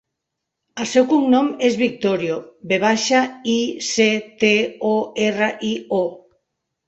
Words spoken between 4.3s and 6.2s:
te, o, erra, i, o.